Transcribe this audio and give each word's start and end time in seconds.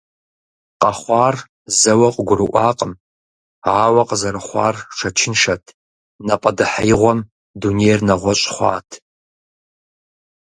Къэхъуар 0.81 1.35
зэуэ 1.79 2.09
къыгурыӀуакъым, 2.15 2.93
ауэ 3.81 4.03
къызэрыхъуар 4.09 4.75
шэчыншэт, 4.97 5.63
напӀэдэхьеигъуэм 6.27 7.19
дунейр 7.59 7.99
нэгъуэщӀ 8.07 8.47
хъуат. 8.53 8.89